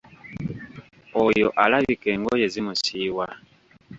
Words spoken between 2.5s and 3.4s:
zimusiiwa.